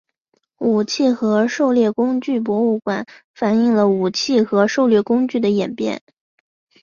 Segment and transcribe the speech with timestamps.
[0.57, 3.05] 武器和狩猎工具博物馆
[3.35, 6.01] 反映了武器和狩猎工具的演变。